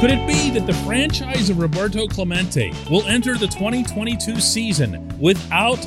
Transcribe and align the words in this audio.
Could 0.00 0.12
it 0.12 0.24
be 0.28 0.50
that 0.50 0.64
the 0.64 0.74
franchise 0.84 1.50
of 1.50 1.58
Roberto 1.58 2.06
Clemente 2.06 2.72
will 2.88 3.04
enter 3.08 3.36
the 3.36 3.48
2022 3.48 4.38
season 4.38 5.12
without 5.18 5.84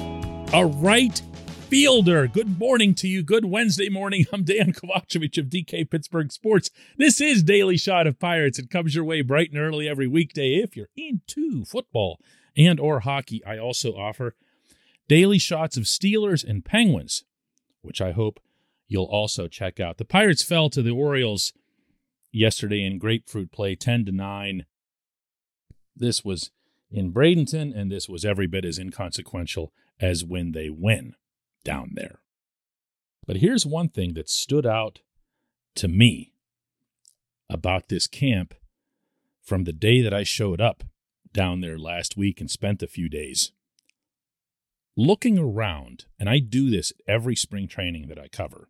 a 0.53 0.65
right 0.65 1.17
fielder? 1.69 2.27
Good 2.27 2.59
morning 2.59 2.93
to 2.95 3.07
you. 3.07 3.23
Good 3.23 3.45
Wednesday 3.45 3.87
morning. 3.87 4.25
I'm 4.33 4.43
Dan 4.43 4.73
Kovacevic 4.73 5.37
of 5.37 5.45
DK 5.45 5.89
Pittsburgh 5.89 6.29
Sports. 6.29 6.69
This 6.97 7.21
is 7.21 7.41
Daily 7.41 7.77
Shot 7.77 8.05
of 8.05 8.19
Pirates. 8.19 8.59
It 8.59 8.69
comes 8.69 8.93
your 8.93 9.05
way 9.05 9.21
bright 9.21 9.51
and 9.51 9.61
early 9.61 9.87
every 9.87 10.07
weekday 10.07 10.55
if 10.55 10.75
you're 10.75 10.89
into 10.97 11.63
football 11.63 12.19
and 12.57 12.81
or 12.81 12.99
hockey. 12.99 13.41
I 13.45 13.57
also 13.59 13.93
offer 13.93 14.35
daily 15.07 15.39
shots 15.39 15.77
of 15.77 15.83
Steelers 15.83 16.43
and 16.43 16.65
Penguins, 16.65 17.23
which 17.81 18.01
I 18.01 18.11
hope 18.11 18.41
you'll 18.89 19.05
also 19.05 19.47
check 19.47 19.79
out. 19.79 19.99
The 19.99 20.03
Pirates 20.03 20.43
fell 20.43 20.69
to 20.71 20.81
the 20.81 20.91
Orioles 20.91 21.53
yesterday 22.31 22.85
in 22.85 22.97
grapefruit 22.97 23.51
play 23.51 23.75
10 23.75 24.05
to 24.05 24.11
9. 24.11 24.65
This 25.95 26.23
was 26.23 26.51
in 26.89 27.13
Bradenton, 27.13 27.75
and 27.75 27.91
this 27.91 28.09
was 28.09 28.25
every 28.25 28.47
bit 28.47 28.65
as 28.65 28.77
inconsequential 28.77 29.71
as 29.99 30.25
when 30.25 30.51
they 30.51 30.69
win 30.69 31.15
down 31.63 31.91
there. 31.93 32.19
But 33.25 33.37
here's 33.37 33.65
one 33.65 33.89
thing 33.89 34.13
that 34.15 34.29
stood 34.29 34.65
out 34.65 34.99
to 35.75 35.87
me 35.87 36.33
about 37.49 37.89
this 37.89 38.07
camp 38.07 38.53
from 39.41 39.63
the 39.63 39.73
day 39.73 40.01
that 40.01 40.13
I 40.13 40.23
showed 40.23 40.59
up 40.61 40.83
down 41.33 41.61
there 41.61 41.77
last 41.77 42.17
week 42.17 42.41
and 42.41 42.49
spent 42.49 42.83
a 42.83 42.87
few 42.87 43.09
days. 43.09 43.51
Looking 44.97 45.39
around, 45.39 46.05
and 46.19 46.29
I 46.29 46.39
do 46.39 46.69
this 46.69 46.91
every 47.07 47.35
spring 47.35 47.67
training 47.67 48.07
that 48.07 48.19
I 48.19 48.27
cover, 48.27 48.69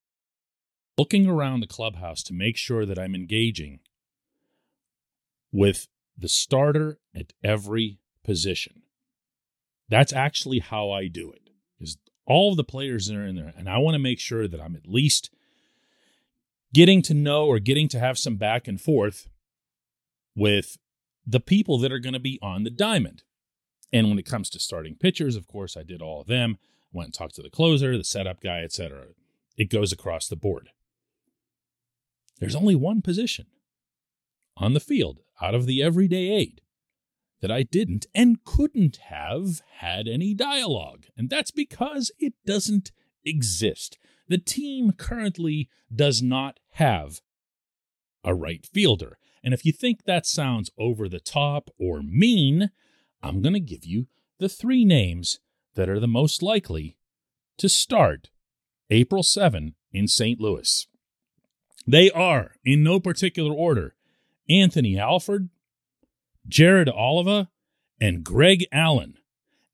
looking 1.01 1.25
around 1.25 1.61
the 1.61 1.65
clubhouse 1.67 2.21
to 2.21 2.31
make 2.31 2.55
sure 2.55 2.85
that 2.85 2.99
I'm 2.99 3.15
engaging 3.15 3.79
with 5.51 5.87
the 6.15 6.29
starter 6.29 6.99
at 7.15 7.33
every 7.43 7.97
position. 8.23 8.83
That's 9.89 10.13
actually 10.13 10.59
how 10.59 10.91
I 10.91 11.07
do 11.07 11.31
it. 11.31 11.49
Is 11.79 11.97
all 12.27 12.51
of 12.51 12.57
the 12.57 12.63
players 12.63 13.07
that 13.07 13.17
are 13.17 13.25
in 13.25 13.35
there, 13.35 13.51
and 13.57 13.67
I 13.67 13.79
want 13.79 13.95
to 13.95 13.99
make 13.99 14.19
sure 14.19 14.47
that 14.47 14.61
I'm 14.61 14.75
at 14.75 14.87
least 14.87 15.31
getting 16.71 17.01
to 17.01 17.15
know 17.15 17.47
or 17.47 17.57
getting 17.57 17.87
to 17.87 17.99
have 17.99 18.19
some 18.19 18.35
back 18.35 18.67
and 18.67 18.79
forth 18.79 19.27
with 20.35 20.77
the 21.25 21.39
people 21.39 21.79
that 21.79 21.91
are 21.91 21.97
going 21.97 22.13
to 22.13 22.19
be 22.19 22.37
on 22.43 22.63
the 22.63 22.69
diamond. 22.69 23.23
And 23.91 24.07
when 24.07 24.19
it 24.19 24.27
comes 24.27 24.51
to 24.51 24.59
starting 24.59 24.93
pitchers, 24.93 25.35
of 25.35 25.47
course, 25.47 25.75
I 25.75 25.81
did 25.81 26.03
all 26.03 26.21
of 26.21 26.27
them. 26.27 26.59
Went 26.93 27.07
and 27.07 27.13
talked 27.15 27.33
to 27.37 27.41
the 27.41 27.49
closer, 27.49 27.97
the 27.97 28.03
setup 28.03 28.39
guy, 28.39 28.61
etc. 28.61 29.07
It 29.57 29.71
goes 29.71 29.91
across 29.91 30.27
the 30.27 30.35
board. 30.35 30.69
There's 32.41 32.55
only 32.55 32.73
one 32.73 33.03
position 33.03 33.45
on 34.57 34.73
the 34.73 34.79
field 34.79 35.19
out 35.39 35.53
of 35.53 35.67
the 35.67 35.81
everyday 35.83 36.29
eight 36.29 36.59
that 37.39 37.51
I 37.51 37.61
didn't 37.61 38.07
and 38.15 38.43
couldn't 38.43 38.97
have 38.97 39.61
had 39.77 40.07
any 40.07 40.33
dialogue. 40.33 41.05
And 41.15 41.29
that's 41.29 41.51
because 41.51 42.11
it 42.17 42.33
doesn't 42.43 42.91
exist. 43.23 43.99
The 44.27 44.39
team 44.39 44.91
currently 44.93 45.69
does 45.93 46.23
not 46.23 46.59
have 46.71 47.21
a 48.23 48.33
right 48.33 48.65
fielder. 48.65 49.19
And 49.43 49.53
if 49.53 49.63
you 49.63 49.71
think 49.71 50.03
that 50.03 50.25
sounds 50.25 50.71
over 50.79 51.07
the 51.07 51.19
top 51.19 51.69
or 51.77 52.01
mean, 52.01 52.71
I'm 53.21 53.43
going 53.43 53.53
to 53.53 53.59
give 53.59 53.85
you 53.85 54.07
the 54.39 54.49
three 54.49 54.83
names 54.83 55.39
that 55.75 55.89
are 55.89 55.99
the 55.99 56.07
most 56.07 56.41
likely 56.41 56.97
to 57.59 57.69
start 57.69 58.31
April 58.89 59.21
7 59.21 59.75
in 59.91 60.07
St. 60.07 60.39
Louis. 60.39 60.87
They 61.87 62.11
are, 62.11 62.55
in 62.63 62.83
no 62.83 62.99
particular 62.99 63.53
order, 63.53 63.95
Anthony 64.49 64.97
Alford, 64.97 65.49
Jared 66.47 66.89
Oliva, 66.89 67.49
and 67.99 68.23
Greg 68.23 68.65
Allen. 68.71 69.17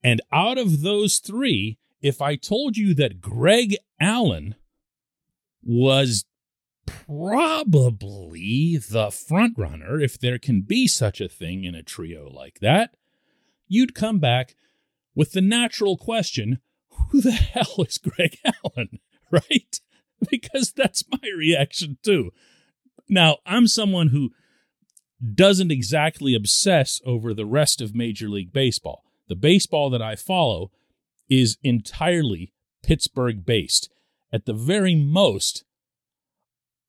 And 0.03 0.21
out 0.31 0.57
of 0.57 0.81
those 0.81 1.17
three, 1.17 1.77
if 2.01 2.21
I 2.21 2.35
told 2.35 2.77
you 2.77 2.93
that 2.93 3.21
Greg 3.21 3.75
Allen 3.99 4.55
was 5.63 6.25
probably 6.85 8.77
the 8.77 9.11
front 9.11 9.57
runner, 9.57 9.99
if 9.99 10.19
there 10.19 10.39
can 10.39 10.61
be 10.61 10.87
such 10.87 11.19
a 11.19 11.27
thing 11.27 11.63
in 11.63 11.75
a 11.75 11.83
trio 11.83 12.29
like 12.29 12.59
that, 12.59 12.95
you'd 13.67 13.95
come 13.95 14.19
back 14.19 14.55
with 15.15 15.31
the 15.31 15.41
natural 15.41 15.97
question 15.97 16.59
who 16.89 17.21
the 17.21 17.31
hell 17.31 17.85
is 17.87 17.97
Greg 17.97 18.37
Allen, 18.45 18.99
right? 19.31 19.79
because 20.29 20.71
that's 20.71 21.03
my 21.11 21.29
reaction 21.35 21.97
too. 22.03 22.31
Now, 23.09 23.37
I'm 23.45 23.67
someone 23.67 24.09
who 24.09 24.31
doesn't 25.33 25.71
exactly 25.71 26.35
obsess 26.35 27.01
over 27.05 27.33
the 27.33 27.45
rest 27.45 27.81
of 27.81 27.95
Major 27.95 28.29
League 28.29 28.53
Baseball. 28.53 29.03
The 29.27 29.35
baseball 29.35 29.89
that 29.89 30.01
I 30.01 30.15
follow 30.15 30.71
is 31.29 31.57
entirely 31.63 32.53
Pittsburgh 32.83 33.45
based. 33.45 33.89
At 34.31 34.45
the 34.45 34.53
very 34.53 34.95
most, 34.95 35.63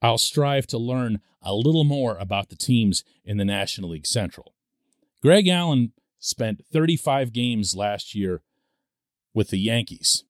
I'll 0.03 0.19
strive 0.19 0.67
to 0.69 0.79
learn 0.79 1.21
a 1.43 1.55
little 1.55 1.85
more 1.85 2.17
about 2.19 2.49
the 2.49 2.57
teams 2.57 3.05
in 3.25 3.37
the 3.37 3.45
National 3.45 3.91
League 3.91 4.07
Central. 4.07 4.55
Greg 5.23 5.49
Allen 5.49 5.93
spent 6.19 6.65
35 6.73 7.33
games 7.33 7.75
last 7.77 8.15
year 8.15 8.43
with 9.35 9.51
the 9.51 9.59
Yankees. 9.59 10.25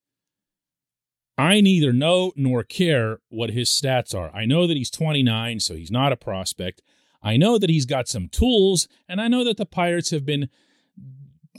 I 1.38 1.60
neither 1.60 1.92
know 1.92 2.32
nor 2.34 2.64
care 2.64 3.20
what 3.28 3.50
his 3.50 3.70
stats 3.70 4.12
are. 4.12 4.34
I 4.34 4.44
know 4.44 4.66
that 4.66 4.76
he's 4.76 4.90
29, 4.90 5.60
so 5.60 5.74
he's 5.74 5.90
not 5.90 6.12
a 6.12 6.16
prospect. 6.16 6.82
I 7.22 7.36
know 7.36 7.58
that 7.58 7.70
he's 7.70 7.86
got 7.86 8.08
some 8.08 8.28
tools, 8.28 8.88
and 9.08 9.20
I 9.20 9.28
know 9.28 9.44
that 9.44 9.56
the 9.56 9.64
Pirates 9.64 10.10
have 10.10 10.26
been 10.26 10.48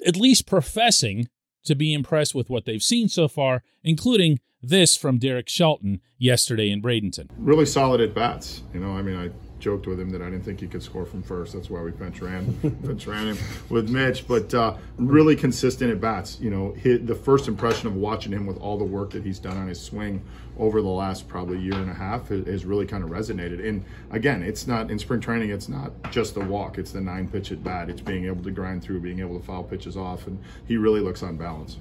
at 0.06 0.18
least 0.18 0.46
professing 0.46 1.30
to 1.64 1.76
be 1.76 1.94
impressed 1.94 2.36
with 2.36 2.50
what 2.50 2.66
they've 2.66 2.84
seen 2.84 3.08
so 3.08 3.30
far, 3.30 3.64
including 3.84 4.40
this 4.62 4.98
from 4.98 5.18
Derek 5.18 5.48
Shelton 5.48 6.02
yesterday 6.18 6.70
in 6.70 6.82
Bradenton. 6.82 7.30
Really 7.38 7.66
solid 7.66 8.02
at 8.02 8.14
bats. 8.14 8.64
You 8.74 8.82
know, 8.82 8.92
I 8.92 9.02
mean, 9.02 9.18
I 9.18 9.30
joked 9.60 9.88
with 9.88 10.00
him 10.00 10.10
that 10.12 10.22
I 10.22 10.26
didn't 10.26 10.44
think 10.44 10.60
he 10.60 10.68
could 10.68 10.84
score 10.84 11.06
from 11.06 11.22
first. 11.22 11.54
That's 11.54 11.70
why 11.70 11.82
we 11.82 11.92
bench 11.92 12.22
ran, 12.22 12.52
bench 12.84 13.08
ran 13.08 13.28
him 13.28 13.38
with 13.70 13.90
Mitch. 13.90 14.28
But 14.28 14.54
uh, 14.54 14.76
really 14.98 15.36
consistent 15.36 15.92
at 15.92 16.02
bats. 16.02 16.40
You 16.40 16.50
know, 16.50 16.72
hit 16.74 17.08
the 17.08 17.16
first 17.16 17.48
impression 17.48 17.88
of 17.88 17.96
watching 17.96 18.32
him 18.32 18.46
with 18.46 18.58
all 18.58 18.78
the 18.78 18.84
work 18.84 19.12
that 19.12 19.24
he's 19.24 19.40
done 19.40 19.58
on 19.58 19.68
his 19.68 19.80
swing 19.80 20.24
over 20.58 20.82
the 20.82 20.88
last 20.88 21.28
probably 21.28 21.58
year 21.60 21.74
and 21.74 21.90
a 21.90 21.94
half 21.94 22.28
has 22.28 22.66
really 22.66 22.86
kind 22.86 23.04
of 23.04 23.10
resonated. 23.10 23.66
And 23.66 23.84
again, 24.12 24.44
it's 24.44 24.68
not 24.68 24.92
in 24.92 25.00
spring 25.00 25.22
training. 25.22 25.50
It's 25.52 25.70
not 25.70 25.92
just 26.12 26.34
the 26.34 26.42
walk. 26.42 26.78
It's 26.78 26.92
the 26.92 27.02
nine 27.02 27.28
pitch 27.28 27.52
at 27.52 27.64
bat. 27.64 27.90
It's 27.90 28.02
being 28.02 28.26
able 28.26 28.44
to 28.44 28.52
grind 28.52 28.84
through, 28.84 29.00
being 29.00 29.20
able 29.20 29.40
to 29.40 29.46
foul 29.46 29.64
pitches 29.64 29.96
off, 29.96 30.28
and 30.28 30.38
he 30.68 30.76
really 30.78 31.00
looks 31.00 31.24
on 31.24 31.38
balance. 31.38 31.78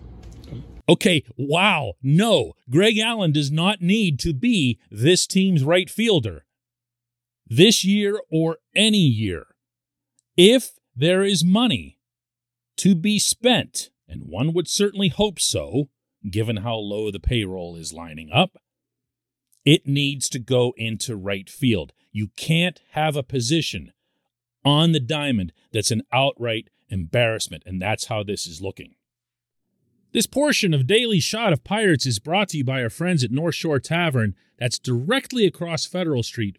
Okay, 0.88 1.22
wow. 1.36 1.94
No, 2.02 2.54
Greg 2.70 2.96
Allen 2.98 3.32
does 3.32 3.50
not 3.50 3.82
need 3.82 4.18
to 4.20 4.32
be 4.32 4.78
this 4.90 5.26
team's 5.26 5.62
right 5.62 5.90
fielder 5.90 6.46
this 7.48 7.84
year 7.84 8.20
or 8.30 8.58
any 8.74 8.98
year. 8.98 9.46
If 10.36 10.78
there 10.94 11.22
is 11.22 11.44
money 11.44 11.98
to 12.78 12.94
be 12.94 13.18
spent, 13.18 13.90
and 14.08 14.22
one 14.24 14.52
would 14.52 14.68
certainly 14.68 15.08
hope 15.08 15.40
so, 15.40 15.88
given 16.30 16.58
how 16.58 16.76
low 16.76 17.10
the 17.10 17.20
payroll 17.20 17.76
is 17.76 17.92
lining 17.92 18.30
up, 18.32 18.58
it 19.64 19.86
needs 19.86 20.28
to 20.30 20.38
go 20.38 20.72
into 20.76 21.16
right 21.16 21.48
field. 21.48 21.92
You 22.12 22.28
can't 22.36 22.80
have 22.92 23.16
a 23.16 23.22
position 23.22 23.92
on 24.64 24.92
the 24.92 25.00
diamond 25.00 25.52
that's 25.72 25.90
an 25.90 26.02
outright 26.12 26.70
embarrassment, 26.88 27.62
and 27.66 27.80
that's 27.80 28.06
how 28.06 28.22
this 28.22 28.46
is 28.46 28.62
looking. 28.62 28.94
This 30.12 30.26
portion 30.26 30.72
of 30.72 30.86
Daily 30.86 31.20
Shot 31.20 31.52
of 31.52 31.64
Pirates 31.64 32.06
is 32.06 32.18
brought 32.18 32.48
to 32.50 32.58
you 32.58 32.64
by 32.64 32.82
our 32.82 32.90
friends 32.90 33.22
at 33.22 33.30
North 33.30 33.54
Shore 33.54 33.78
Tavern, 33.78 34.34
that's 34.58 34.78
directly 34.78 35.44
across 35.44 35.84
Federal 35.84 36.22
Street 36.22 36.58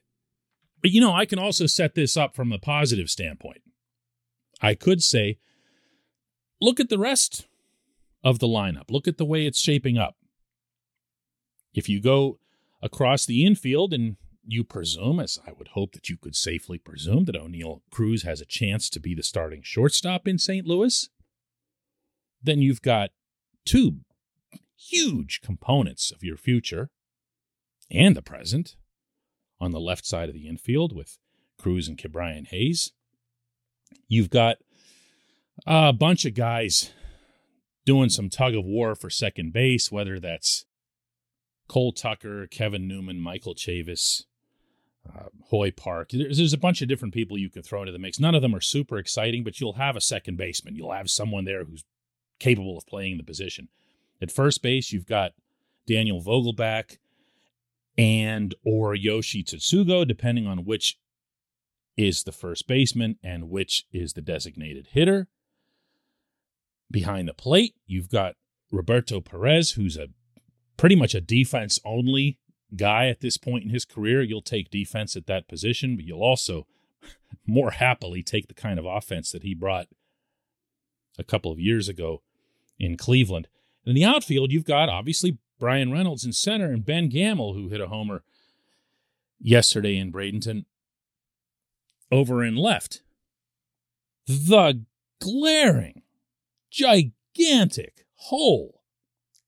But 0.81 0.91
you 0.91 1.01
know, 1.01 1.13
I 1.13 1.25
can 1.25 1.39
also 1.39 1.65
set 1.65 1.95
this 1.95 2.17
up 2.17 2.35
from 2.35 2.51
a 2.51 2.59
positive 2.59 3.09
standpoint. 3.09 3.61
I 4.61 4.75
could 4.75 5.01
say, 5.01 5.37
look 6.59 6.79
at 6.79 6.89
the 6.89 6.99
rest 6.99 7.47
of 8.23 8.39
the 8.39 8.47
lineup. 8.47 8.89
Look 8.89 9.07
at 9.07 9.17
the 9.17 9.25
way 9.25 9.45
it's 9.45 9.59
shaping 9.59 9.97
up. 9.97 10.15
If 11.73 11.87
you 11.87 12.01
go 12.01 12.39
across 12.81 13.25
the 13.25 13.45
infield 13.45 13.93
and 13.93 14.17
you 14.45 14.63
presume, 14.63 15.19
as 15.19 15.39
I 15.47 15.51
would 15.53 15.69
hope 15.69 15.93
that 15.93 16.09
you 16.09 16.17
could 16.17 16.35
safely 16.35 16.77
presume, 16.77 17.25
that 17.25 17.35
Oneil 17.35 17.81
Cruz 17.91 18.23
has 18.23 18.41
a 18.41 18.45
chance 18.45 18.89
to 18.89 18.99
be 18.99 19.13
the 19.13 19.23
starting 19.23 19.61
shortstop 19.63 20.27
in 20.27 20.37
St. 20.37 20.65
Louis, 20.65 21.09
then 22.41 22.59
you've 22.59 22.81
got 22.81 23.11
two 23.65 23.99
huge 24.75 25.41
components 25.41 26.11
of 26.11 26.23
your 26.23 26.37
future 26.37 26.89
and 27.91 28.15
the 28.15 28.21
present 28.21 28.75
on 29.61 29.71
the 29.71 29.79
left 29.79 30.05
side 30.05 30.27
of 30.27 30.33
the 30.33 30.47
infield 30.47 30.93
with 30.93 31.19
Cruz 31.57 31.87
and 31.87 31.97
Ke'Bryan 31.97 32.47
Hayes. 32.47 32.91
You've 34.07 34.31
got 34.31 34.57
a 35.65 35.93
bunch 35.93 36.25
of 36.25 36.33
guys 36.33 36.91
doing 37.85 38.09
some 38.09 38.29
tug 38.29 38.55
of 38.55 38.65
war 38.65 38.95
for 38.95 39.09
second 39.09 39.53
base, 39.53 39.91
whether 39.91 40.19
that's 40.19 40.65
Cole 41.67 41.93
Tucker, 41.93 42.47
Kevin 42.47 42.87
Newman, 42.87 43.19
Michael 43.19 43.55
Chavis, 43.55 44.23
uh, 45.07 45.29
Hoy 45.49 45.71
Park. 45.71 46.09
There's, 46.11 46.37
there's 46.37 46.53
a 46.53 46.57
bunch 46.57 46.81
of 46.81 46.87
different 46.87 47.13
people 47.13 47.37
you 47.37 47.49
can 47.49 47.63
throw 47.63 47.81
into 47.81 47.91
the 47.91 47.99
mix. 47.99 48.19
None 48.19 48.35
of 48.35 48.41
them 48.41 48.55
are 48.55 48.61
super 48.61 48.97
exciting, 48.97 49.43
but 49.43 49.59
you'll 49.59 49.73
have 49.73 49.95
a 49.95 50.01
second 50.01 50.37
baseman. 50.37 50.75
You'll 50.75 50.91
have 50.91 51.09
someone 51.09 51.45
there 51.45 51.63
who's 51.63 51.85
capable 52.39 52.77
of 52.77 52.87
playing 52.87 53.17
the 53.17 53.23
position. 53.23 53.69
At 54.21 54.31
first 54.31 54.61
base, 54.61 54.91
you've 54.91 55.07
got 55.07 55.33
Daniel 55.87 56.21
Vogelbach 56.21 56.97
and 57.97 58.55
or 58.65 58.95
Yoshi 58.95 59.43
Tsutsugo, 59.43 60.07
depending 60.07 60.47
on 60.47 60.65
which 60.65 60.97
is 61.97 62.23
the 62.23 62.31
first 62.31 62.67
baseman 62.67 63.17
and 63.23 63.49
which 63.49 63.85
is 63.91 64.13
the 64.13 64.21
designated 64.21 64.89
hitter. 64.91 65.27
Behind 66.89 67.27
the 67.27 67.33
plate, 67.33 67.75
you've 67.85 68.09
got 68.09 68.35
Roberto 68.71 69.21
Perez, 69.21 69.71
who's 69.71 69.97
a 69.97 70.07
pretty 70.77 70.95
much 70.95 71.13
a 71.13 71.21
defense 71.21 71.79
only 71.85 72.39
guy 72.75 73.07
at 73.07 73.19
this 73.19 73.37
point 73.37 73.63
in 73.63 73.69
his 73.69 73.85
career. 73.85 74.21
You'll 74.21 74.41
take 74.41 74.69
defense 74.69 75.15
at 75.15 75.27
that 75.27 75.47
position, 75.47 75.95
but 75.95 76.05
you'll 76.05 76.23
also 76.23 76.67
more 77.47 77.71
happily 77.71 78.23
take 78.23 78.47
the 78.47 78.53
kind 78.53 78.79
of 78.79 78.85
offense 78.85 79.31
that 79.31 79.43
he 79.43 79.53
brought 79.53 79.87
a 81.17 81.23
couple 81.23 81.51
of 81.51 81.59
years 81.59 81.89
ago 81.89 82.21
in 82.79 82.97
Cleveland. 82.97 83.47
In 83.85 83.95
the 83.95 84.05
outfield, 84.05 84.51
you've 84.51 84.65
got 84.65 84.89
obviously 84.89 85.37
Bryan 85.61 85.91
Reynolds 85.91 86.25
in 86.25 86.33
center 86.33 86.71
and 86.71 86.83
Ben 86.83 87.07
Gamel, 87.07 87.53
who 87.53 87.69
hit 87.69 87.79
a 87.79 87.87
homer 87.87 88.23
yesterday 89.39 89.95
in 89.95 90.11
Bradenton, 90.11 90.65
over 92.11 92.43
in 92.43 92.55
left. 92.55 93.03
The 94.25 94.83
glaring, 95.21 96.01
gigantic 96.71 98.07
hole 98.15 98.81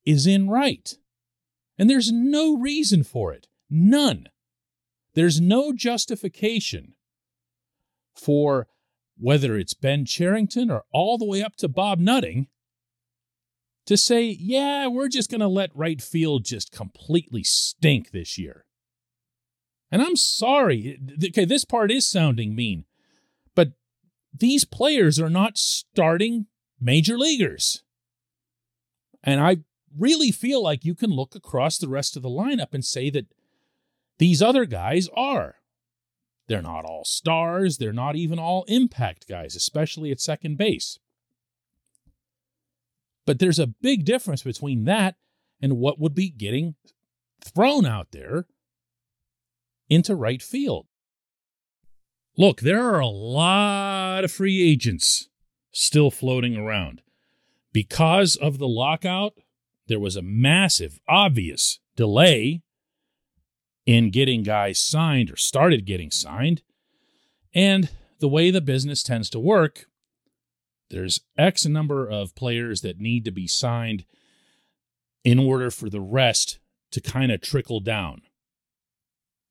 is 0.05 0.27
in 0.27 0.47
right. 0.47 0.95
And 1.79 1.89
there's 1.89 2.11
no 2.11 2.57
reason 2.57 3.03
for 3.03 3.33
it. 3.33 3.47
None. 3.67 4.27
There's 5.15 5.41
no 5.41 5.73
justification 5.73 6.93
for 8.15 8.67
whether 9.17 9.57
it's 9.57 9.73
Ben 9.73 10.05
Cherington 10.05 10.69
or 10.69 10.83
all 10.91 11.17
the 11.17 11.25
way 11.25 11.41
up 11.41 11.55
to 11.55 11.67
Bob 11.67 11.97
Nutting 11.97 12.49
to 13.85 13.97
say, 13.97 14.23
yeah, 14.39 14.87
we're 14.87 15.09
just 15.09 15.29
going 15.29 15.41
to 15.41 15.47
let 15.47 15.75
right 15.75 16.01
field 16.01 16.45
just 16.45 16.71
completely 16.71 17.43
stink 17.43 18.11
this 18.11 18.37
year. 18.37 18.65
And 19.91 20.01
I'm 20.01 20.15
sorry. 20.15 20.99
Okay, 21.23 21.45
this 21.45 21.65
part 21.65 21.91
is 21.91 22.05
sounding 22.05 22.55
mean, 22.55 22.85
but 23.55 23.73
these 24.33 24.65
players 24.65 25.19
are 25.19 25.29
not 25.29 25.57
starting 25.57 26.47
major 26.79 27.17
leaguers. 27.17 27.83
And 29.23 29.39
I 29.39 29.57
really 29.97 30.31
feel 30.31 30.63
like 30.63 30.83
you 30.83 30.95
can 30.95 31.11
look 31.11 31.35
across 31.35 31.77
the 31.77 31.87
rest 31.87 32.15
of 32.15 32.23
the 32.23 32.29
lineup 32.29 32.73
and 32.73 32.83
say 32.83 33.09
that 33.11 33.27
these 34.17 34.41
other 34.41 34.65
guys 34.65 35.07
are. 35.15 35.55
They're 36.47 36.61
not 36.61 36.85
all 36.85 37.05
stars. 37.05 37.77
They're 37.77 37.93
not 37.93 38.15
even 38.15 38.39
all 38.39 38.65
impact 38.67 39.27
guys, 39.27 39.55
especially 39.55 40.11
at 40.11 40.19
second 40.19 40.57
base. 40.57 40.99
But 43.25 43.39
there's 43.39 43.59
a 43.59 43.67
big 43.67 44.05
difference 44.05 44.43
between 44.43 44.85
that 44.85 45.15
and 45.61 45.77
what 45.77 45.99
would 45.99 46.13
be 46.13 46.29
getting 46.29 46.75
thrown 47.43 47.85
out 47.85 48.11
there 48.11 48.47
into 49.89 50.15
right 50.15 50.41
field. 50.41 50.87
Look, 52.37 52.61
there 52.61 52.83
are 52.83 52.99
a 52.99 53.07
lot 53.07 54.23
of 54.23 54.31
free 54.31 54.61
agents 54.67 55.29
still 55.71 56.09
floating 56.09 56.57
around. 56.57 57.01
Because 57.71 58.35
of 58.35 58.57
the 58.57 58.67
lockout, 58.67 59.33
there 59.87 59.99
was 59.99 60.15
a 60.15 60.21
massive, 60.21 60.99
obvious 61.07 61.79
delay 61.95 62.61
in 63.85 64.11
getting 64.11 64.43
guys 64.43 64.79
signed 64.79 65.29
or 65.29 65.35
started 65.35 65.85
getting 65.85 66.11
signed. 66.11 66.61
And 67.53 67.89
the 68.19 68.27
way 68.27 68.49
the 68.49 68.61
business 68.61 69.03
tends 69.03 69.29
to 69.31 69.39
work, 69.39 69.85
there's 70.89 71.21
X 71.37 71.65
number 71.65 72.07
of 72.07 72.35
players 72.35 72.81
that 72.81 72.99
need 72.99 73.25
to 73.25 73.31
be 73.31 73.47
signed 73.47 74.05
in 75.23 75.39
order 75.39 75.71
for 75.71 75.89
the 75.89 76.01
rest 76.01 76.59
to 76.91 77.01
kind 77.01 77.31
of 77.31 77.41
trickle 77.41 77.79
down. 77.79 78.21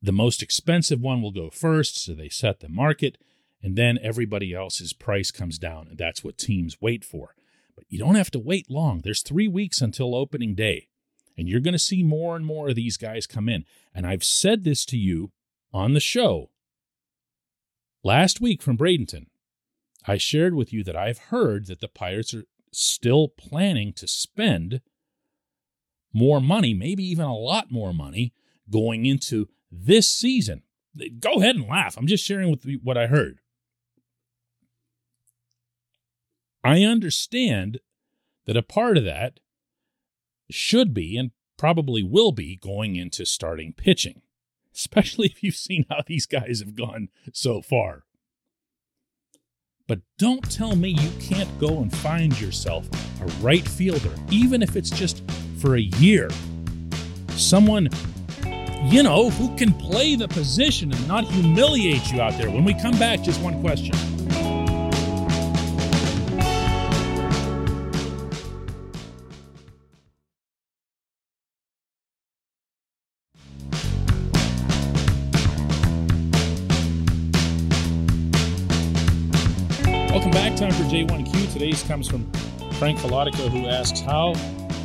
The 0.01 0.13
most 0.13 0.43
expensive 0.43 1.01
one 1.01 1.23
will 1.23 1.33
go 1.33 1.51
first, 1.51 2.03
so 2.03 2.13
they 2.13 2.29
set 2.29 2.61
the 2.61 2.69
market, 2.69 3.19
and 3.63 3.77
then 3.77 3.99
everybody 4.03 4.53
else's 4.53 4.93
price 4.93 5.31
comes 5.31 5.59
down, 5.59 5.89
and 5.89 5.99
that's 5.99 6.25
what 6.25 6.39
teams 6.39 6.81
wait 6.81 7.05
for. 7.05 7.35
But 7.77 7.85
you 7.89 7.99
don't 7.99 8.17
have 8.17 8.31
to 8.33 8.39
wait 8.39 8.71
long. 8.71 9.01
There's 9.03 9.23
three 9.23 9.49
weeks 9.49 9.81
until 9.81 10.15
opening 10.15 10.55
day, 10.55 10.89
and 11.39 11.49
you're 11.49 11.61
going 11.61 11.73
to 11.73 11.79
see 11.79 12.03
more 12.03 12.37
and 12.37 12.45
more 12.45 12.69
of 12.71 12.75
these 12.75 12.97
guys 12.97 13.27
come 13.27 13.49
in. 13.49 13.65
And 13.95 14.07
I've 14.07 14.25
said 14.25 14.65
this 14.65 14.85
to 14.87 14.99
you 14.99 15.31
on 15.73 15.95
the 15.95 16.01
show 16.01 16.51
last 18.03 18.41
week 18.41 18.61
from 18.61 18.77
Bradenton. 18.77 19.27
I 20.05 20.17
shared 20.17 20.55
with 20.55 20.73
you 20.73 20.83
that 20.85 20.97
I've 20.97 21.19
heard 21.19 21.67
that 21.67 21.81
the 21.81 21.89
Pirates 21.89 22.35
are 22.35 22.45
still 22.73 23.29
planning 23.29 23.93
to 23.95 24.09
spend 24.09 24.81
more 26.13 26.41
money, 26.41 26.75
maybe 26.75 27.05
even 27.05 27.25
a 27.25 27.37
lot 27.37 27.71
more 27.71 27.93
money, 27.93 28.33
going 28.71 29.07
into 29.07 29.49
this 29.71 30.11
season. 30.11 30.63
Go 31.21 31.35
ahead 31.35 31.57
and 31.57 31.69
laugh. 31.69 31.97
I'm 31.97 32.07
just 32.07 32.25
sharing 32.25 32.51
with 32.51 32.65
you 32.67 32.81
what 32.83 32.99
I 32.99 33.07
heard. 33.07 33.39
I 36.65 36.83
understand 36.83 37.81
that 38.47 38.57
a 38.57 38.63
part 38.63 38.97
of 38.97 39.05
that 39.05 39.41
should 40.51 40.93
be 40.93 41.17
and 41.17 41.31
probably 41.57 42.03
will 42.03 42.33
be 42.33 42.57
going 42.57 42.97
into 42.97 43.25
starting 43.25 43.73
pitching, 43.73 44.23
especially 44.75 45.27
if 45.29 45.43
you've 45.43 45.55
seen 45.55 45.87
how 45.89 46.03
these 46.07 46.27
guys 46.27 46.61
have 46.61 46.75
gone 46.75 47.09
so 47.33 47.63
far. 47.63 48.05
But 49.89 50.01
don't 50.17 50.49
tell 50.51 50.77
me 50.77 50.91
you 50.91 51.11
can't 51.21 51.49
go 51.59 51.79
and 51.79 51.95
find 51.99 52.39
yourself 52.41 52.89
a 53.21 53.27
right 53.43 53.67
fielder, 53.67 54.13
even 54.31 54.63
if 54.63 54.77
it's 54.77 54.91
just 54.91 55.23
for 55.59 55.77
a 55.77 55.81
year. 55.81 56.31
Someone, 57.31 57.89
you 58.85 59.03
know, 59.03 59.31
who 59.31 59.55
can 59.57 59.73
play 59.73 60.15
the 60.15 60.29
position 60.29 60.93
and 60.93 61.09
not 61.09 61.25
humiliate 61.25 62.13
you 62.13 62.21
out 62.21 62.35
there. 62.35 62.51
When 62.51 62.65
we 62.65 62.75
come 62.75 62.99
back, 62.99 63.23
just 63.23 63.41
one 63.41 63.61
question. 63.61 63.95
Today's 81.63 81.85
comes 81.85 82.09
from 82.09 82.29
Frank 82.73 82.99
Philotico, 82.99 83.49
who 83.49 83.69
asks 83.69 84.01
How 84.01 84.35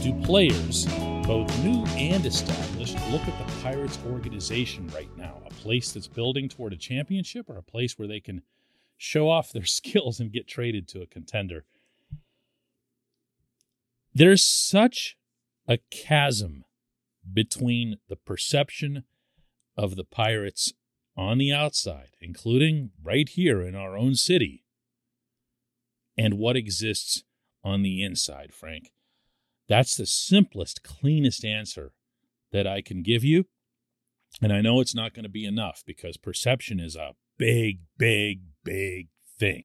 do 0.04 0.14
players, 0.22 0.86
both 1.26 1.64
new 1.64 1.84
and 1.98 2.24
established, 2.24 2.94
look 3.10 3.28
at 3.28 3.36
the 3.36 3.52
Pirates 3.64 3.98
organization 4.06 4.88
right 4.90 5.10
now? 5.18 5.42
A 5.48 5.50
place 5.50 5.92
that's 5.92 6.08
building 6.08 6.48
toward 6.48 6.74
a 6.74 6.78
championship 6.78 7.50
or 7.50 7.58
a 7.58 7.64
place 7.64 7.98
where 7.98 8.08
they 8.08 8.20
can 8.20 8.44
show 8.96 9.28
off 9.28 9.52
their 9.52 9.66
skills 9.66 10.20
and 10.20 10.32
get 10.32 10.48
traded 10.48 10.88
to 10.90 11.02
a 11.02 11.08
contender? 11.08 11.66
There's 14.14 14.44
such 14.44 15.18
a 15.68 15.80
chasm 15.90 16.64
between 17.34 17.98
the 18.08 18.18
perception 18.18 19.04
of 19.76 19.96
the 19.96 20.06
Pirates 20.06 20.74
on 21.16 21.40
the 21.40 21.52
outside, 21.52 22.12
including 22.22 22.92
right 23.04 23.28
here 23.28 23.64
in 23.64 23.74
our 23.74 23.98
own 23.98 24.14
city, 24.14 24.64
and 26.18 26.38
what 26.38 26.58
exists 26.58 27.24
on 27.64 27.84
the 27.84 28.04
inside, 28.04 28.54
Frank. 28.54 28.92
That's 29.68 29.96
the 29.96 30.06
simplest, 30.06 30.84
cleanest 30.84 31.44
answer 31.44 31.92
that 32.52 32.66
I 32.66 32.82
can 32.82 33.04
give 33.04 33.24
you. 33.24 33.46
And 34.42 34.54
I 34.54 34.62
know 34.62 34.80
it's 34.80 34.96
not 34.96 35.14
going 35.14 35.24
to 35.24 35.30
be 35.30 35.46
enough 35.46 35.84
because 35.86 36.18
perception 36.18 36.80
is 36.80 36.96
a 36.96 37.16
big, 37.38 37.80
big, 37.98 38.42
big 38.64 39.08
thing. 39.38 39.64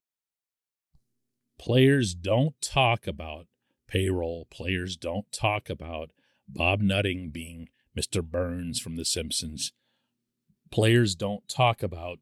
Players 1.58 2.14
don't 2.14 2.60
talk 2.60 3.06
about 3.06 3.46
payroll. 3.86 4.46
Players 4.50 4.96
don't 4.96 5.30
talk 5.30 5.70
about 5.70 6.10
Bob 6.48 6.80
Nutting 6.80 7.30
being 7.30 7.68
Mr. 7.96 8.22
Burns 8.22 8.80
from 8.80 8.96
The 8.96 9.04
Simpsons. 9.04 9.72
Players 10.70 11.14
don't 11.14 11.46
talk 11.48 11.82
about 11.82 12.18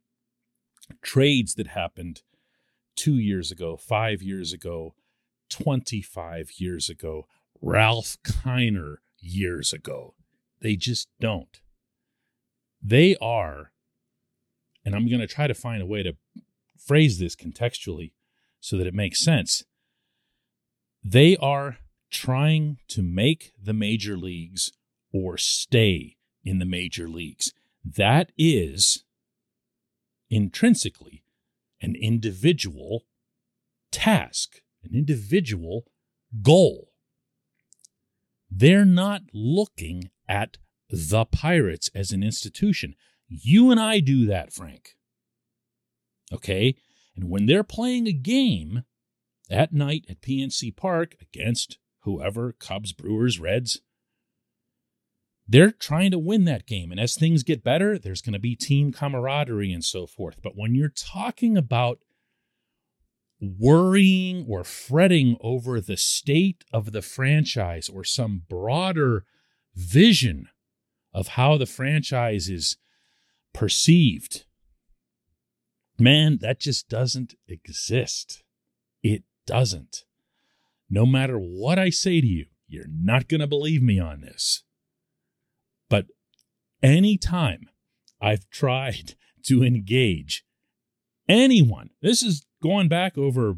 trades 1.03 1.55
that 1.55 1.69
happened 1.69 2.23
two 3.01 3.17
years 3.17 3.51
ago, 3.51 3.79
five 3.79 4.23
years 4.23 4.53
ago, 4.53 4.95
25 5.49 6.51
years 6.59 6.91
ago, 6.91 7.27
Ralph 7.63 8.19
Kiner 8.23 8.97
years 9.19 9.73
ago. 9.73 10.15
They 10.61 10.77
just 10.77 11.09
don't. 11.19 11.61
They 12.83 13.17
are, 13.17 13.73
and 14.85 14.95
I'm 14.95 15.09
going 15.09 15.23
to 15.23 15.27
try 15.27 15.47
to 15.47 15.55
find 15.55 15.81
a 15.81 15.87
way 15.87 16.03
to 16.03 16.13
phrase 16.79 17.19
this 17.19 17.35
contextually 17.35 18.13
so 18.61 18.77
that 18.77 18.87
it 18.87 18.93
makes 18.93 19.21
sense. 19.21 19.65
They 21.03 21.39
are 21.39 21.79
trying 22.11 22.81
to 22.89 23.03
make 23.03 23.53
the 23.59 23.73
major 23.73 24.19
leagues 24.19 24.73
or 25.11 25.39
stay 25.39 26.19
in 26.45 26.59
the 26.59 26.67
major 26.67 27.09
leagues. 27.09 27.55
That 27.83 28.31
is 28.37 29.05
intrinsically 30.29 31.25
an 31.81 31.95
individual 31.95 33.05
task, 33.91 34.61
an 34.83 34.95
individual 34.95 35.85
goal. 36.43 36.89
They're 38.51 38.85
not 38.85 39.23
looking 39.33 40.11
at 40.29 40.59
the 40.89 41.25
Pirates 41.25 41.91
as 41.95 42.11
an 42.11 42.23
institution. 42.23 42.95
You 43.29 43.71
and 43.71 43.79
I 43.79 44.01
do 44.01 44.27
that, 44.27 44.53
Frank. 44.53 44.97
Okay? 46.33 46.77
And 47.17 47.31
when 47.31 47.47
they're 47.47 47.65
playing 47.65 48.07
a 48.07 48.13
game 48.13 48.85
at 49.49 49.73
night 49.73 50.05
at 50.09 50.21
PNC 50.21 50.77
Park 50.77 51.17
against 51.21 51.79
whoever, 52.01 52.53
Cubs, 52.53 52.93
Brewers, 52.93 53.39
Reds, 53.39 53.81
they're 55.51 55.73
trying 55.73 56.13
to 56.13 56.19
win 56.19 56.45
that 56.45 56.65
game. 56.65 56.93
And 56.93 57.01
as 57.01 57.17
things 57.17 57.43
get 57.43 57.65
better, 57.65 57.99
there's 57.99 58.23
going 58.23 58.35
to 58.35 58.39
be 58.39 58.55
team 58.55 58.93
camaraderie 58.93 59.73
and 59.73 59.85
so 59.85 60.07
forth. 60.07 60.37
But 60.41 60.53
when 60.57 60.77
you're 60.77 60.93
talking 60.95 61.57
about 61.57 61.99
worrying 63.41 64.47
or 64.49 64.63
fretting 64.63 65.37
over 65.41 65.81
the 65.81 65.97
state 65.97 66.63
of 66.73 66.93
the 66.93 67.03
franchise 67.03 67.89
or 67.89 68.05
some 68.05 68.43
broader 68.49 69.25
vision 69.75 70.47
of 71.13 71.29
how 71.29 71.57
the 71.57 71.67
franchise 71.67 72.49
is 72.49 72.77
perceived, 73.53 74.45
man, 75.99 76.39
that 76.41 76.61
just 76.61 76.89
doesn't 76.89 77.35
exist. 77.49 78.45
It 79.03 79.25
doesn't. 79.49 80.05
No 80.89 81.05
matter 81.05 81.39
what 81.39 81.77
I 81.77 81.91
say 81.91 82.21
to 82.21 82.27
you, 82.27 82.47
you're 82.69 82.87
not 82.89 83.27
going 83.27 83.41
to 83.41 83.49
believe 83.49 83.83
me 83.83 83.99
on 83.99 84.21
this. 84.21 84.63
But 85.91 86.07
anytime 86.83 87.69
I've 88.23 88.49
tried 88.49 89.15
to 89.45 89.63
engage 89.63 90.45
anyone, 91.29 91.91
this 92.01 92.23
is 92.23 92.47
going 92.63 92.89
back 92.89 93.19
over 93.19 93.57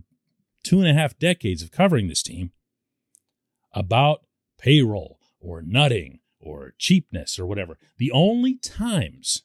two 0.64 0.80
and 0.80 0.88
a 0.88 0.94
half 0.94 1.18
decades 1.18 1.62
of 1.62 1.70
covering 1.70 2.08
this 2.08 2.22
team, 2.22 2.50
about 3.72 4.22
payroll 4.58 5.18
or 5.40 5.62
nutting 5.62 6.20
or 6.40 6.74
cheapness 6.78 7.38
or 7.38 7.46
whatever. 7.46 7.78
The 7.98 8.12
only 8.12 8.56
times 8.56 9.42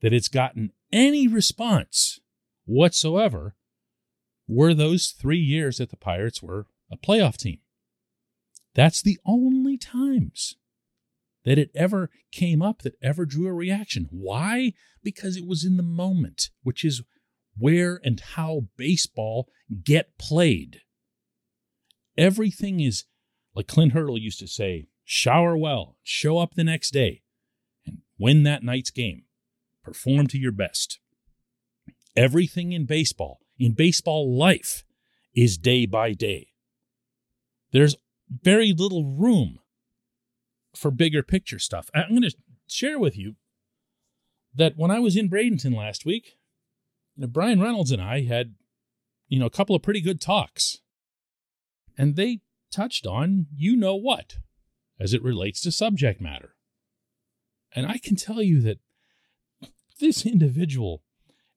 that 0.00 0.12
it's 0.12 0.28
gotten 0.28 0.72
any 0.92 1.26
response 1.26 2.20
whatsoever 2.66 3.56
were 4.46 4.74
those 4.74 5.08
three 5.08 5.38
years 5.38 5.78
that 5.78 5.90
the 5.90 5.96
Pirates 5.96 6.42
were 6.42 6.66
a 6.90 6.96
playoff 6.96 7.36
team. 7.36 7.58
That's 8.74 9.00
the 9.02 9.18
only 9.24 9.78
times 9.78 10.56
that 11.44 11.58
it 11.58 11.70
ever 11.74 12.10
came 12.32 12.62
up 12.62 12.82
that 12.82 12.96
ever 13.02 13.26
drew 13.26 13.46
a 13.46 13.52
reaction. 13.52 14.08
Why? 14.10 14.72
Because 15.02 15.36
it 15.36 15.46
was 15.46 15.64
in 15.64 15.76
the 15.76 15.82
moment, 15.82 16.50
which 16.62 16.84
is 16.84 17.02
where 17.56 18.00
and 18.02 18.20
how 18.20 18.68
baseball 18.76 19.48
get 19.82 20.18
played. 20.18 20.80
Everything 22.16 22.80
is, 22.80 23.04
like 23.54 23.66
Clint 23.66 23.92
Hurdle 23.92 24.18
used 24.18 24.40
to 24.40 24.48
say, 24.48 24.88
shower 25.04 25.56
well, 25.56 25.96
show 26.02 26.38
up 26.38 26.54
the 26.54 26.64
next 26.64 26.92
day, 26.92 27.22
and 27.86 27.98
win 28.18 28.42
that 28.44 28.62
night's 28.62 28.90
game. 28.90 29.24
Perform 29.82 30.26
to 30.28 30.38
your 30.38 30.52
best. 30.52 30.98
Everything 32.16 32.72
in 32.72 32.86
baseball, 32.86 33.40
in 33.58 33.74
baseball 33.74 34.36
life, 34.36 34.84
is 35.34 35.58
day 35.58 35.84
by 35.84 36.12
day. 36.12 36.48
There's 37.72 37.96
very 38.30 38.72
little 38.72 39.04
room 39.04 39.58
for 40.76 40.90
bigger 40.90 41.22
picture 41.22 41.58
stuff. 41.58 41.90
I'm 41.94 42.10
going 42.10 42.22
to 42.22 42.36
share 42.66 42.98
with 42.98 43.16
you 43.16 43.36
that 44.54 44.76
when 44.76 44.90
I 44.90 45.00
was 45.00 45.16
in 45.16 45.30
Bradenton 45.30 45.76
last 45.76 46.04
week, 46.04 46.38
you 47.16 47.22
know, 47.22 47.26
Bryan 47.26 47.60
Reynolds 47.60 47.90
and 47.90 48.02
I 48.02 48.22
had, 48.22 48.54
you 49.28 49.38
know, 49.38 49.46
a 49.46 49.50
couple 49.50 49.74
of 49.74 49.82
pretty 49.82 50.00
good 50.00 50.20
talks. 50.20 50.78
And 51.96 52.16
they 52.16 52.40
touched 52.72 53.06
on 53.06 53.46
you 53.54 53.76
know 53.76 53.94
what 53.94 54.38
as 54.98 55.14
it 55.14 55.22
relates 55.22 55.60
to 55.62 55.72
subject 55.72 56.20
matter. 56.20 56.54
And 57.74 57.86
I 57.86 57.98
can 57.98 58.16
tell 58.16 58.42
you 58.42 58.60
that 58.62 58.78
this 60.00 60.26
individual, 60.26 61.02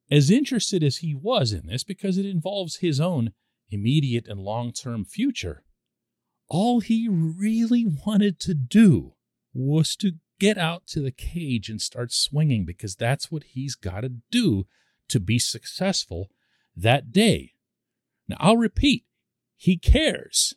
as 0.09 0.31
interested 0.31 0.83
as 0.83 0.97
he 0.97 1.13
was 1.13 1.53
in 1.53 1.67
this, 1.67 1.83
because 1.83 2.17
it 2.17 2.25
involves 2.25 2.77
his 2.77 2.99
own 2.99 3.33
immediate 3.69 4.27
and 4.27 4.39
long 4.39 4.71
term 4.71 5.05
future, 5.05 5.63
all 6.49 6.79
he 6.79 7.07
really 7.09 7.85
wanted 8.05 8.39
to 8.41 8.53
do 8.53 9.13
was 9.53 9.95
to 9.97 10.13
get 10.39 10.57
out 10.57 10.85
to 10.87 11.01
the 11.01 11.11
cage 11.11 11.69
and 11.69 11.81
start 11.81 12.11
swinging 12.11 12.63
because 12.65 12.95
that's 12.95 13.31
what 13.31 13.43
he's 13.43 13.75
got 13.75 14.01
to 14.01 14.11
do 14.31 14.65
to 15.07 15.19
be 15.19 15.39
successful 15.39 16.29
that 16.75 17.11
day. 17.11 17.53
Now, 18.27 18.37
I'll 18.39 18.57
repeat, 18.57 19.05
he 19.55 19.77
cares. 19.77 20.53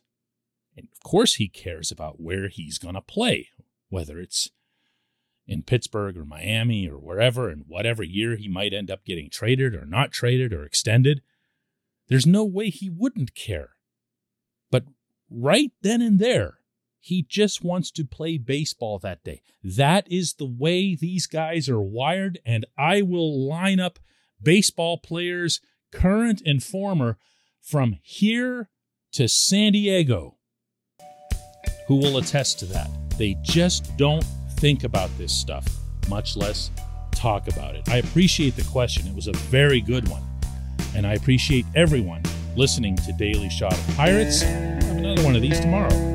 And 0.77 0.87
of 0.91 1.01
course, 1.03 1.35
he 1.35 1.47
cares 1.47 1.91
about 1.91 2.21
where 2.21 2.47
he's 2.47 2.77
going 2.77 2.95
to 2.95 3.01
play, 3.01 3.49
whether 3.89 4.19
it's 4.19 4.49
in 5.47 5.63
Pittsburgh 5.63 6.17
or 6.17 6.25
Miami 6.25 6.87
or 6.87 6.97
wherever, 6.97 7.49
and 7.49 7.65
whatever 7.67 8.03
year 8.03 8.35
he 8.35 8.47
might 8.47 8.73
end 8.73 8.91
up 8.91 9.03
getting 9.03 9.29
traded 9.29 9.73
or 9.73 9.85
not 9.85 10.11
traded 10.11 10.53
or 10.53 10.63
extended. 10.63 11.21
There's 12.07 12.27
no 12.27 12.45
way 12.45 12.69
he 12.69 12.89
wouldn't 12.89 13.35
care. 13.35 13.71
Right 15.33 15.71
then 15.81 16.01
and 16.01 16.19
there, 16.19 16.55
he 16.99 17.25
just 17.27 17.63
wants 17.63 17.89
to 17.91 18.03
play 18.03 18.37
baseball 18.37 18.99
that 18.99 19.23
day. 19.23 19.41
That 19.63 20.11
is 20.11 20.33
the 20.33 20.45
way 20.45 20.93
these 20.93 21.25
guys 21.25 21.69
are 21.69 21.81
wired, 21.81 22.39
and 22.45 22.65
I 22.77 23.01
will 23.01 23.47
line 23.47 23.79
up 23.79 23.97
baseball 24.41 24.97
players, 24.97 25.61
current 25.91 26.41
and 26.45 26.61
former, 26.61 27.17
from 27.61 27.97
here 28.03 28.69
to 29.13 29.27
San 29.27 29.71
Diego, 29.71 30.37
who 31.87 31.95
will 31.95 32.17
attest 32.17 32.59
to 32.59 32.65
that. 32.65 32.89
They 33.17 33.37
just 33.41 33.95
don't 33.97 34.25
think 34.57 34.83
about 34.83 35.09
this 35.17 35.33
stuff, 35.33 35.65
much 36.09 36.35
less 36.35 36.71
talk 37.15 37.47
about 37.47 37.75
it. 37.75 37.87
I 37.87 37.97
appreciate 37.97 38.55
the 38.55 38.63
question. 38.63 39.07
It 39.07 39.15
was 39.15 39.27
a 39.27 39.33
very 39.33 39.79
good 39.79 40.07
one. 40.09 40.23
And 40.95 41.07
I 41.07 41.13
appreciate 41.13 41.65
everyone 41.73 42.23
listening 42.55 42.97
to 42.97 43.13
Daily 43.13 43.49
Shot 43.49 43.73
of 43.73 43.95
Pirates. 43.95 44.43
One 45.23 45.35
of 45.35 45.43
these 45.43 45.59
tomorrow. 45.59 46.10